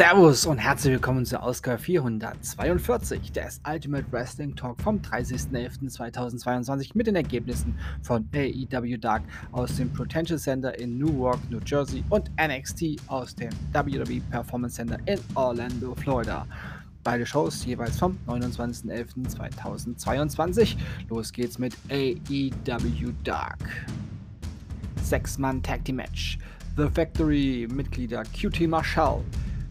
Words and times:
Servus 0.00 0.46
und 0.46 0.56
herzlich 0.56 0.94
willkommen 0.94 1.26
zur 1.26 1.42
Ausgabe 1.42 1.76
442 1.76 3.32
des 3.32 3.60
Ultimate 3.70 4.10
Wrestling 4.10 4.56
Talk 4.56 4.80
vom 4.80 4.96
30.11.2022 4.96 6.92
mit 6.94 7.06
den 7.06 7.16
Ergebnissen 7.16 7.78
von 8.00 8.26
AEW 8.34 8.96
Dark 8.96 9.22
aus 9.52 9.76
dem 9.76 9.92
Potential 9.92 10.38
Center 10.38 10.78
in 10.78 10.96
Newark, 10.96 11.38
New 11.50 11.60
Jersey 11.66 12.02
und 12.08 12.30
NXT 12.40 12.96
aus 13.08 13.34
dem 13.34 13.50
WWE 13.74 14.22
Performance 14.30 14.76
Center 14.76 14.96
in 15.04 15.18
Orlando, 15.34 15.94
Florida. 15.96 16.46
Beide 17.04 17.26
Shows 17.26 17.66
jeweils 17.66 17.98
vom 17.98 18.16
29.11.2022. 18.26 20.78
Los 21.10 21.30
geht's 21.30 21.58
mit 21.58 21.76
AEW 21.90 23.12
Dark. 23.22 23.58
Sechs-Mann 25.02 25.62
Tag 25.62 25.84
Team 25.84 25.96
Match. 25.96 26.38
The 26.78 26.88
Factory 26.88 27.68
Mitglieder 27.70 28.22
QT 28.22 28.66
Marshall, 28.66 29.22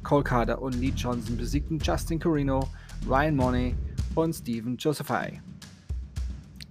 Cole 0.03 0.23
Carter 0.23 0.61
und 0.61 0.75
Lee 0.75 0.93
Johnson 0.95 1.37
besiegten 1.37 1.79
Justin 1.79 2.19
Carino, 2.19 2.67
Ryan 3.07 3.35
Money 3.35 3.75
und 4.15 4.33
Steven 4.33 4.77
Josephi. 4.77 5.39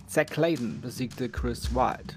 Zack 0.07 0.31
Clayton 0.31 0.81
besiegte 0.81 1.29
Chris 1.29 1.75
Wild. 1.75 2.17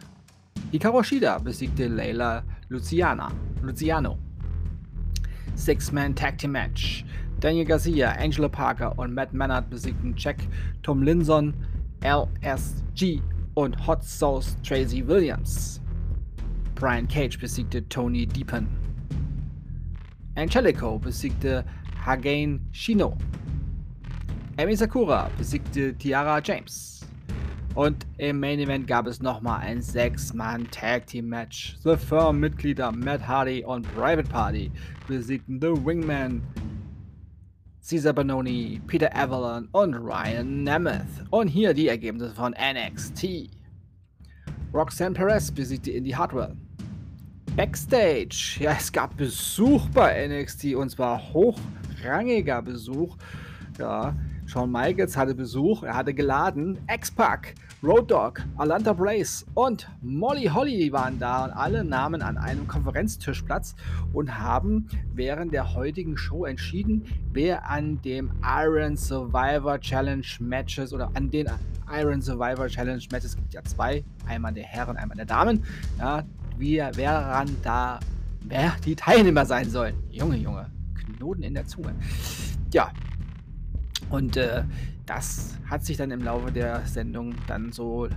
Hikaru 0.71 1.03
Shida 1.03 1.37
besiegte 1.39 1.87
Layla 1.87 2.43
Luciana, 2.69 3.31
Luciano. 3.61 4.17
Six-Man 5.55 6.15
Tag 6.15 6.37
Team 6.37 6.53
Match. 6.53 7.03
Daniel 7.41 7.65
Garcia, 7.65 8.11
Angela 8.11 8.47
Parker 8.47 8.97
und 8.97 9.13
Matt 9.13 9.33
Mannard 9.33 9.69
besiegten 9.69 10.13
Jack 10.15 10.37
Tomlinson, 10.83 11.53
LSG 12.03 13.21
und 13.55 13.87
Hot 13.87 14.03
Sauce 14.03 14.55
Tracy 14.63 15.05
Williams. 15.05 15.81
Brian 16.75 17.07
Cage 17.07 17.37
besiegte 17.39 17.87
Tony 17.89 18.25
Deepen. 18.25 18.80
Angelico 20.35 20.97
besiegte 20.97 21.65
Hagane 22.05 22.61
Shino. 22.71 23.17
Emi 24.57 24.75
Sakura 24.75 25.29
besiegte 25.37 25.93
Tiara 25.95 26.41
James. 26.41 27.05
Und 27.75 28.05
im 28.17 28.39
Main 28.39 28.59
Event 28.59 28.87
gab 28.87 29.07
es 29.07 29.21
nochmal 29.21 29.61
ein 29.61 29.79
6-Mann 29.79 30.69
Tag 30.71 31.07
Team 31.07 31.27
Match. 31.27 31.77
The 31.83 31.95
Firm-Mitglieder 31.95 32.91
Matt 32.91 33.25
Hardy 33.25 33.63
und 33.63 33.83
Private 33.93 34.29
Party 34.29 34.71
besiegten 35.07 35.59
The 35.61 35.67
Wingman, 35.85 36.41
Caesar 37.87 38.13
Bononi, 38.13 38.81
Peter 38.87 39.13
Avalon 39.15 39.67
und 39.71 39.95
Ryan 39.95 40.63
Nemeth. 40.63 41.25
Und 41.29 41.47
hier 41.47 41.73
die 41.73 41.87
Ergebnisse 41.87 42.33
von 42.33 42.53
NXT. 42.53 43.49
Roxanne 44.73 45.13
Perez 45.13 45.51
besiegte 45.51 45.91
Indy 45.91 46.11
Hartwell. 46.11 46.55
Backstage. 47.55 48.57
Ja, 48.59 48.71
es 48.77 48.91
gab 48.91 49.17
Besuch 49.17 49.87
bei 49.89 50.25
NXT 50.27 50.75
und 50.75 50.89
zwar 50.89 51.33
hochrangiger 51.33 52.61
Besuch. 52.61 53.17
Ja, 53.77 54.15
Shawn 54.45 54.71
Michaels 54.71 55.17
hatte 55.17 55.35
Besuch, 55.35 55.83
er 55.83 55.95
hatte 55.95 56.13
geladen. 56.13 56.79
X-Pac, 56.87 57.53
Road 57.83 58.09
Dogg, 58.09 58.41
Alanta 58.57 58.93
Brace 58.93 59.45
und 59.53 59.89
Molly 60.01 60.45
Holly 60.45 60.93
waren 60.93 61.19
da 61.19 61.45
und 61.45 61.51
alle 61.51 61.83
nahmen 61.83 62.21
an 62.21 62.37
einem 62.37 62.67
Konferenztisch 62.67 63.41
Platz 63.41 63.75
und 64.13 64.37
haben 64.37 64.87
während 65.13 65.53
der 65.53 65.73
heutigen 65.73 66.15
Show 66.15 66.45
entschieden, 66.45 67.05
wer 67.33 67.69
an 67.69 68.01
dem 68.01 68.31
Iron 68.43 68.95
Survivor 68.95 69.79
Challenge 69.79 70.27
Matches 70.39 70.93
oder 70.93 71.11
an 71.15 71.29
den 71.29 71.49
Iron 71.91 72.21
Survivor 72.21 72.67
Challenge 72.67 73.03
Matches, 73.11 73.31
es 73.31 73.35
gibt 73.35 73.53
ja 73.53 73.63
zwei, 73.63 74.03
einmal 74.25 74.53
der 74.53 74.63
Herren, 74.63 74.95
einmal 74.95 75.17
der 75.17 75.25
Damen, 75.25 75.63
ja, 75.99 76.23
wer 76.61 77.45
da, 77.63 77.99
wer 78.41 78.75
die 78.85 78.95
Teilnehmer 78.95 79.45
sein 79.45 79.69
sollen. 79.69 79.95
Junge, 80.11 80.37
Junge, 80.37 80.69
Knoten 80.95 81.43
in 81.43 81.53
der 81.53 81.65
Zunge. 81.65 81.95
Ja, 82.71 82.91
und 84.09 84.37
äh, 84.37 84.63
das 85.05 85.57
hat 85.69 85.83
sich 85.83 85.97
dann 85.97 86.11
im 86.11 86.21
Laufe 86.21 86.51
der 86.51 86.85
Sendung 86.85 87.33
dann 87.47 87.71
so 87.71 88.07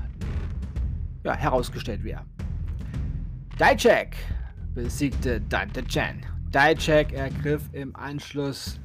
ja, 1.25 1.35
herausgestellt, 1.35 2.01
wer. 2.03 2.25
Dijak 3.59 4.17
besiegte 4.75 5.41
Dante 5.41 5.85
Chan. 5.85 6.17
Dijak 6.53 7.13
ergriff 7.13 7.69
im 7.73 7.95
Anschluss 7.97 8.79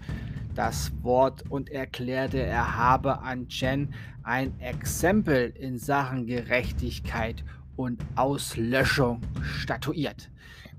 das 0.55 0.91
Wort 1.01 1.43
und 1.49 1.69
erklärte, 1.69 2.41
er 2.41 2.77
habe 2.77 3.21
an 3.21 3.47
Chen 3.47 3.93
ein 4.23 4.59
Exempel 4.59 5.53
in 5.57 5.77
Sachen 5.77 6.27
Gerechtigkeit 6.27 7.43
und 7.79 7.97
Auslöschung 8.15 9.21
statuiert. 9.41 10.29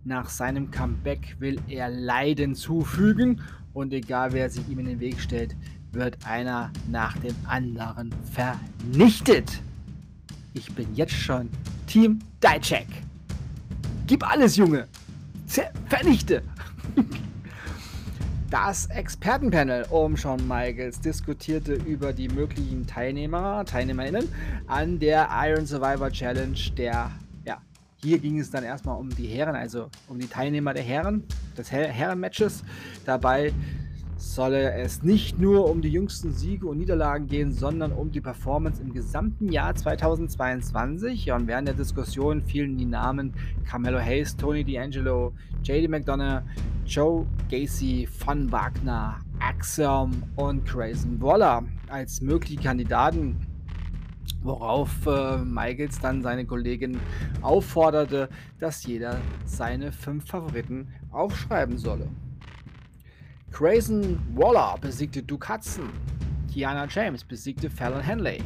Nach 0.05 0.29
seinem 0.29 0.71
Comeback 0.71 1.35
will 1.39 1.59
er 1.67 1.89
Leiden 1.89 2.55
zufügen 2.55 3.41
und 3.73 3.95
egal 3.95 4.35
wer 4.35 4.51
sich 4.51 4.69
ihm 4.69 4.81
in 4.81 4.85
den 4.85 5.01
Weg 5.01 5.19
stellt, 5.19 5.57
wird 5.93 6.19
einer 6.27 6.71
nach 6.91 7.17
dem 7.17 7.35
anderen 7.47 8.13
vernichtet. 8.33 9.63
Ich 10.53 10.71
bin 10.75 10.95
jetzt 10.95 11.15
schon 11.15 11.49
Team 11.87 12.19
Dijak. 12.43 12.89
Gib 14.07 14.23
alles, 14.31 14.57
Junge. 14.57 14.87
Vernichte. 15.87 16.43
Das 18.51 18.87
Expertenpanel 18.87 19.87
um 19.91 20.17
Shawn 20.17 20.49
Michaels 20.49 21.01
diskutierte 21.01 21.75
über 21.75 22.13
die 22.13 22.29
möglichen 22.29 22.85
Teilnehmer, 22.85 23.65
Teilnehmerinnen 23.65 24.29
an 24.67 24.99
der 24.99 25.29
Iron 25.33 25.67
Survivor 25.67 26.11
Challenge 26.11 26.59
der, 26.77 27.13
ja, 27.45 27.59
hier 28.03 28.19
ging 28.19 28.41
es 28.41 28.51
dann 28.51 28.65
erstmal 28.65 28.99
um 28.99 29.09
die 29.09 29.29
Herren, 29.29 29.55
also 29.55 29.89
um 30.09 30.19
die 30.19 30.27
Teilnehmer 30.27 30.75
der 30.75 30.83
Herren, 30.83 31.23
des 31.57 31.71
Her 31.71 31.87
Herrenmatches. 31.87 32.65
Dabei 33.07 33.53
solle 34.21 34.73
es 34.75 35.03
nicht 35.03 35.39
nur 35.39 35.71
um 35.71 35.81
die 35.81 35.89
jüngsten 35.89 36.33
Siege 36.33 36.67
und 36.67 36.79
Niederlagen 36.79 37.27
gehen, 37.27 37.53
sondern 37.53 37.91
um 37.91 38.13
die 38.13 38.21
Performance 38.21 38.81
im 38.83 38.93
gesamten 38.93 39.51
Jahr 39.51 39.75
2022. 39.75 41.25
Ja, 41.25 41.37
und 41.37 41.47
während 41.47 41.69
der 41.69 41.75
Diskussion 41.75 42.43
fielen 42.43 42.77
die 42.77 42.85
Namen 42.85 43.33
Carmelo 43.65 43.99
Hayes, 43.99 44.37
Tony 44.37 44.61
D'Angelo, 44.61 45.33
JD 45.63 45.89
McDonough, 45.89 46.43
Joe 46.85 47.27
Gacy, 47.51 48.07
Von 48.07 48.53
Wagner, 48.53 49.19
Axiom 49.39 50.23
und 50.37 50.67
Grayson 50.67 51.21
Waller 51.21 51.65
als 51.89 52.21
mögliche 52.21 52.61
Kandidaten 52.61 53.37
worauf 54.43 55.07
äh, 55.07 55.39
Michaels 55.39 56.01
dann 56.01 56.23
seine 56.23 56.47
Kollegin 56.47 56.99
aufforderte, 57.43 58.29
dass 58.59 58.87
jeder 58.87 59.19
seine 59.45 59.93
fünf 59.93 60.27
Favoriten 60.29 60.89
aufschreiben 61.11 61.77
solle. 61.77 62.09
Grayson 63.53 64.19
Waller 64.35 64.77
besiegte 64.81 65.23
Hudson. 65.49 65.91
Kiana 66.53 66.87
James 66.87 67.25
besiegte 67.25 67.71
Fallon 67.71 68.01
Henley. 68.01 68.43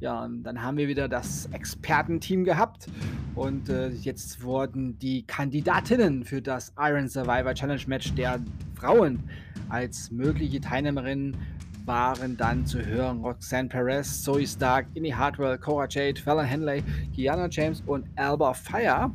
Ja, 0.00 0.24
und 0.24 0.42
dann 0.42 0.60
haben 0.60 0.76
wir 0.76 0.88
wieder 0.88 1.08
das 1.08 1.46
Expertenteam 1.52 2.44
gehabt 2.44 2.88
und 3.34 3.68
äh, 3.68 3.88
jetzt 3.88 4.42
wurden 4.42 4.98
die 4.98 5.22
Kandidatinnen 5.26 6.24
für 6.24 6.42
das 6.42 6.72
Iron 6.78 7.08
Survivor 7.08 7.54
Challenge 7.54 7.82
Match 7.86 8.12
der 8.14 8.40
Frauen 8.74 9.22
als 9.68 10.10
mögliche 10.10 10.60
Teilnehmerinnen 10.60 11.36
waren 11.86 12.36
dann 12.36 12.66
zu 12.66 12.84
hören 12.84 13.20
Roxanne 13.20 13.68
Perez, 13.68 14.22
Zoe 14.22 14.46
Stark, 14.46 14.86
Inny 14.94 15.10
Hartwell, 15.10 15.58
Cora 15.58 15.86
Jade, 15.88 16.20
Fallon 16.20 16.44
Henley, 16.44 16.82
Kiana 17.14 17.48
James 17.50 17.82
und 17.86 18.06
Alba 18.16 18.54
Fire. 18.54 19.10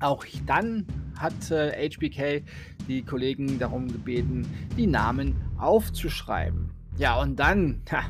Auch 0.00 0.24
dann 0.46 0.86
hat 1.18 1.50
äh, 1.50 1.88
HBK 1.88 2.42
die 2.86 3.02
Kollegen 3.02 3.58
darum 3.58 3.88
gebeten, 3.88 4.46
die 4.76 4.86
Namen 4.86 5.36
aufzuschreiben. 5.58 6.70
Ja, 6.96 7.20
und 7.20 7.38
dann 7.38 7.80
ha, 7.92 8.02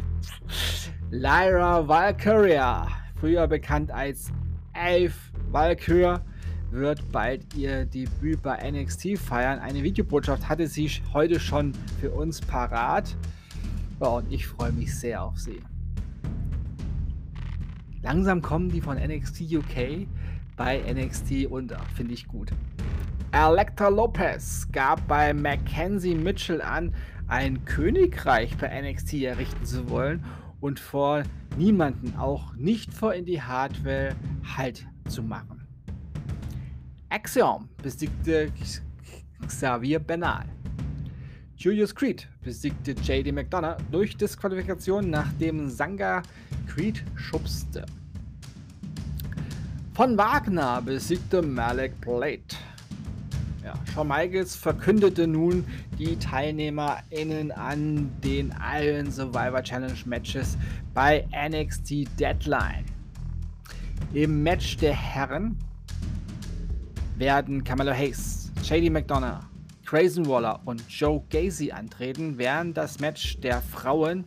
Lyra 1.10 1.87
Valkyria, 1.87 2.88
früher 3.16 3.46
bekannt 3.46 3.90
als 3.90 4.31
Ave 4.72 5.12
Valkyrie, 5.50 6.19
wird 6.70 7.10
bald 7.12 7.55
ihr 7.55 7.87
Debüt 7.87 8.43
bei 8.43 8.70
NXT 8.70 9.19
feiern. 9.19 9.58
Eine 9.58 9.82
Videobotschaft 9.82 10.49
hatte 10.49 10.66
sie 10.66 10.90
heute 11.12 11.40
schon 11.40 11.72
für 12.00 12.11
uns 12.11 12.40
parat. 12.40 13.16
Ja, 14.00 14.08
und 14.08 14.32
ich 14.32 14.46
freue 14.46 14.72
mich 14.72 14.94
sehr 14.94 15.22
auf 15.22 15.38
sie. 15.38 15.61
Langsam 18.02 18.43
kommen 18.43 18.69
die 18.70 18.81
von 18.81 18.96
NXT 18.96 19.43
UK 19.52 20.06
bei 20.56 20.81
NXT 20.93 21.46
unter, 21.50 21.81
finde 21.94 22.14
ich 22.14 22.28
gut. 22.28 22.52
Electra 23.32 23.88
Lopez 23.88 24.66
gab 24.72 25.06
bei 25.06 25.34
Mackenzie 25.34 26.14
Mitchell 26.14 26.62
an, 26.62 26.94
ein 27.26 27.62
Königreich 27.66 28.56
bei 28.56 28.69
NXT 28.80 29.14
errichten 29.25 29.66
zu 29.66 29.90
wollen 29.90 30.25
und 30.60 30.80
vor 30.80 31.25
niemanden, 31.58 32.16
auch 32.16 32.54
nicht 32.54 32.92
vor 32.92 33.12
Indie 33.12 33.40
Hardware, 33.40 34.16
Halt 34.56 34.86
zu 35.08 35.22
machen. 35.22 35.66
Axiom 37.10 37.69
besiegte 37.82 38.50
Xavier 39.46 39.98
Benal. 39.98 40.46
Julius 41.56 41.94
Creed 41.94 42.28
besiegte 42.42 42.92
JD 42.92 43.32
McDonough 43.32 43.76
durch 43.90 44.16
Disqualifikation, 44.16 45.10
nachdem 45.10 45.69
Sanga 45.69 46.22
Creed 46.66 47.04
schubste. 47.14 47.84
Von 49.92 50.16
Wagner 50.16 50.80
besiegte 50.80 51.42
Malik 51.42 52.00
Plate. 52.00 52.56
Michaels 54.04 54.56
verkündete 54.56 55.26
nun 55.26 55.64
die 55.98 56.16
TeilnehmerInnen 56.16 57.52
an 57.52 58.10
den 58.22 58.54
Iron 58.60 59.10
Survivor 59.10 59.62
Challenge 59.62 59.98
Matches 60.06 60.56
bei 60.94 61.26
NXT 61.32 62.06
Deadline. 62.18 62.84
Im 64.12 64.42
Match 64.42 64.76
der 64.76 64.94
Herren 64.94 65.56
werden 67.16 67.64
Camelo 67.64 67.92
Hayes, 67.92 68.50
Shady 68.62 68.90
McDonough, 68.90 69.40
Grayson 69.84 70.26
Waller 70.26 70.60
und 70.64 70.82
Joe 70.88 71.22
Gacy 71.30 71.72
antreten, 71.72 72.38
während 72.38 72.76
das 72.76 73.00
Match 73.00 73.38
der 73.40 73.60
Frauen 73.60 74.24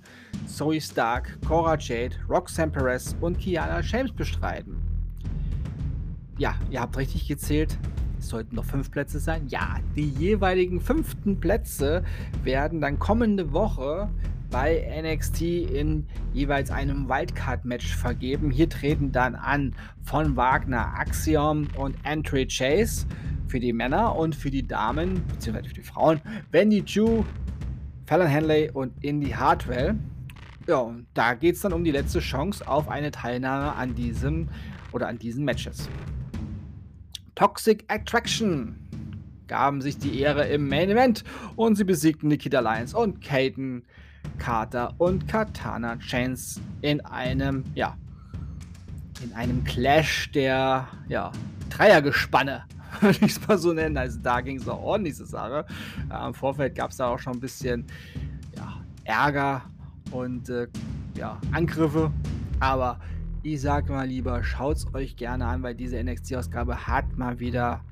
Zoe 0.47 0.81
Stark, 0.81 1.37
Cora 1.47 1.77
Jade, 1.77 2.15
Roxanne 2.27 2.71
Perez 2.71 3.15
und 3.21 3.37
Kiana 3.37 3.81
James 3.81 4.11
bestreiten. 4.11 4.77
Ja, 6.37 6.55
ihr 6.71 6.81
habt 6.81 6.97
richtig 6.97 7.27
gezählt. 7.27 7.77
Es 8.21 8.29
sollten 8.29 8.55
noch 8.55 8.65
fünf 8.65 8.91
Plätze 8.91 9.19
sein. 9.19 9.47
Ja, 9.47 9.77
die 9.95 10.07
jeweiligen 10.07 10.79
fünften 10.79 11.39
Plätze 11.39 12.03
werden 12.43 12.79
dann 12.79 12.99
kommende 12.99 13.51
Woche 13.51 14.09
bei 14.51 14.85
NXT 15.01 15.41
in 15.41 16.05
jeweils 16.31 16.69
einem 16.69 17.09
Wildcard-Match 17.09 17.95
vergeben. 17.95 18.51
Hier 18.51 18.69
treten 18.69 19.11
dann 19.11 19.33
an 19.33 19.73
von 20.03 20.35
Wagner, 20.35 20.93
Axiom 20.99 21.67
und 21.75 21.95
Entry 22.03 22.45
Chase 22.45 23.07
für 23.47 23.59
die 23.59 23.73
Männer 23.73 24.15
und 24.15 24.35
für 24.35 24.51
die 24.51 24.67
Damen, 24.67 25.25
beziehungsweise 25.27 25.69
für 25.69 25.75
die 25.75 25.81
Frauen, 25.81 26.21
Wendy 26.51 26.83
Ju, 26.85 27.25
Fallon 28.05 28.27
Henley 28.27 28.69
und 28.71 28.93
Indy 29.03 29.31
Hartwell. 29.31 29.95
Ja, 30.67 30.77
und 30.77 31.07
da 31.15 31.33
geht 31.33 31.55
es 31.55 31.61
dann 31.61 31.73
um 31.73 31.83
die 31.83 31.91
letzte 31.91 32.19
Chance 32.19 32.67
auf 32.67 32.87
eine 32.87 33.09
Teilnahme 33.09 33.73
an 33.73 33.95
diesem 33.95 34.47
oder 34.91 35.07
an 35.07 35.17
diesen 35.17 35.43
Matches. 35.43 35.89
Toxic 37.41 37.83
Attraction 37.87 38.75
gaben 39.47 39.81
sich 39.81 39.97
die 39.97 40.19
Ehre 40.19 40.47
im 40.49 40.69
Main 40.69 40.91
Event 40.91 41.23
und 41.55 41.75
sie 41.75 41.83
besiegten 41.83 42.27
Nikita 42.27 42.59
Lyons 42.59 42.93
und 42.93 43.19
Kaden 43.19 43.83
Carter 44.37 44.93
und 44.99 45.27
Katana 45.27 45.97
Chance 45.97 46.61
in 46.81 47.01
einem, 47.01 47.63
ja, 47.73 47.97
in 49.23 49.33
einem 49.33 49.63
Clash 49.63 50.29
der, 50.33 50.87
ja, 51.07 51.31
Dreiergespanne 51.71 52.63
würde 52.99 53.25
ich 53.25 53.31
es 53.31 53.47
mal 53.47 53.57
so 53.57 53.73
nennen. 53.73 53.97
Also 53.97 54.19
da 54.21 54.41
ging 54.41 54.57
es 54.57 54.67
auch 54.67 54.83
ordentlich 54.83 55.15
zur 55.15 55.25
Sache. 55.25 55.65
Äh, 56.11 56.27
Im 56.27 56.35
Vorfeld 56.35 56.75
gab 56.75 56.91
es 56.91 56.97
da 56.97 57.07
auch 57.07 57.17
schon 57.17 57.33
ein 57.33 57.39
bisschen 57.39 57.87
ja, 58.55 58.83
Ärger 59.03 59.63
und 60.11 60.47
äh, 60.47 60.67
ja, 61.17 61.41
Angriffe. 61.53 62.11
Aber 62.59 62.99
ich 63.43 63.61
sage 63.61 63.91
mal 63.91 64.07
lieber, 64.07 64.43
schaut 64.43 64.77
es 64.77 64.93
euch 64.93 65.15
gerne 65.15 65.45
an, 65.45 65.63
weil 65.63 65.75
diese 65.75 66.01
NXT-Ausgabe 66.03 66.87
hat 66.87 67.17
mal 67.17 67.39
wieder 67.39 67.83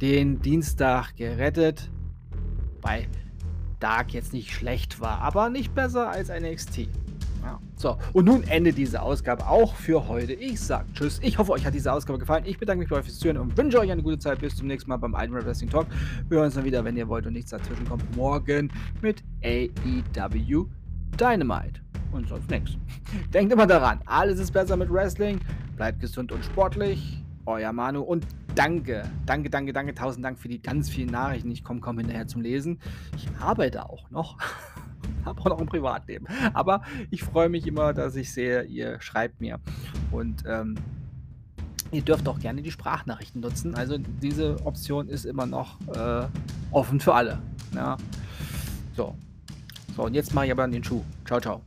den 0.00 0.40
Dienstag 0.40 1.16
gerettet. 1.16 1.90
Bei 2.80 3.08
Dark 3.80 4.12
jetzt 4.12 4.32
nicht 4.32 4.52
schlecht 4.52 5.00
war, 5.00 5.20
aber 5.20 5.50
nicht 5.50 5.74
besser 5.74 6.08
als 6.08 6.28
NXT. 6.28 6.88
Ja. 7.42 7.58
So, 7.74 7.98
und 8.12 8.26
nun 8.26 8.44
endet 8.44 8.78
diese 8.78 9.02
Ausgabe 9.02 9.48
auch 9.48 9.74
für 9.74 10.06
heute. 10.06 10.32
Ich 10.32 10.60
sage 10.60 10.86
Tschüss. 10.92 11.18
Ich 11.22 11.38
hoffe, 11.38 11.50
euch 11.52 11.66
hat 11.66 11.74
diese 11.74 11.92
Ausgabe 11.92 12.20
gefallen. 12.20 12.44
Ich 12.46 12.58
bedanke 12.58 12.80
mich 12.80 12.88
bei 12.88 12.96
euch 12.96 13.04
fürs 13.04 13.18
Zuhören 13.18 13.38
und 13.38 13.56
wünsche 13.56 13.80
euch 13.80 13.90
eine 13.90 14.02
gute 14.02 14.18
Zeit. 14.20 14.38
Bis 14.38 14.54
zum 14.54 14.68
nächsten 14.68 14.88
Mal 14.88 14.98
beim 14.98 15.16
Iron 15.18 15.44
Wrestling 15.44 15.70
Talk. 15.70 15.88
Wir 16.28 16.36
hören 16.36 16.46
uns 16.46 16.54
dann 16.54 16.64
wieder, 16.64 16.84
wenn 16.84 16.96
ihr 16.96 17.08
wollt 17.08 17.26
und 17.26 17.32
nichts 17.32 17.50
dazwischen 17.50 17.88
kommt. 17.88 18.16
Morgen 18.16 18.70
mit 19.00 19.24
AEW 19.42 20.66
Dynamite. 21.18 21.80
Und 22.12 22.28
sonst 22.28 22.50
nichts. 22.50 22.72
Denkt 23.32 23.52
immer 23.52 23.66
daran, 23.66 24.00
alles 24.06 24.38
ist 24.38 24.52
besser 24.52 24.76
mit 24.76 24.92
Wrestling. 24.92 25.40
Bleibt 25.76 26.00
gesund 26.00 26.30
und 26.32 26.44
sportlich. 26.44 27.18
Euer 27.44 27.72
Manu 27.72 28.02
und 28.02 28.24
danke, 28.54 29.02
danke, 29.26 29.50
danke, 29.50 29.72
danke, 29.72 29.94
tausend 29.94 30.24
Dank 30.24 30.38
für 30.38 30.48
die 30.48 30.62
ganz 30.62 30.88
vielen 30.88 31.10
Nachrichten. 31.10 31.50
Ich 31.50 31.64
komme 31.64 31.80
kaum 31.80 31.98
hinterher 31.98 32.28
zum 32.28 32.40
Lesen. 32.40 32.78
Ich 33.16 33.28
arbeite 33.40 33.88
auch 33.88 34.08
noch. 34.10 34.38
habe 35.24 35.40
auch 35.40 35.46
noch 35.46 35.60
ein 35.60 35.66
Privatleben. 35.66 36.26
Aber 36.54 36.82
ich 37.10 37.22
freue 37.22 37.48
mich 37.48 37.66
immer, 37.66 37.92
dass 37.92 38.14
ich 38.14 38.32
sehe, 38.32 38.62
ihr 38.64 39.00
schreibt 39.00 39.40
mir. 39.40 39.58
Und 40.10 40.44
ähm, 40.46 40.76
ihr 41.90 42.02
dürft 42.02 42.28
auch 42.28 42.38
gerne 42.38 42.62
die 42.62 42.70
Sprachnachrichten 42.70 43.40
nutzen. 43.40 43.74
Also 43.74 43.98
diese 43.98 44.64
Option 44.64 45.08
ist 45.08 45.24
immer 45.24 45.46
noch 45.46 45.80
äh, 45.94 46.26
offen 46.70 47.00
für 47.00 47.14
alle. 47.14 47.38
Ja. 47.74 47.96
So. 48.96 49.16
So, 49.96 50.04
und 50.04 50.14
jetzt 50.14 50.34
mache 50.34 50.46
ich 50.46 50.52
aber 50.52 50.66
den 50.68 50.82
Schuh. 50.82 51.02
Ciao, 51.26 51.40
ciao. 51.40 51.60